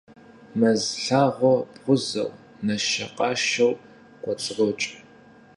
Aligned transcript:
Мэз 0.59 0.81
лъагъуэр 1.03 1.59
бгъузэу, 1.73 2.29
нэшэкъашэу 2.65 3.71
кӀуэцӀрокӀ. 4.21 4.85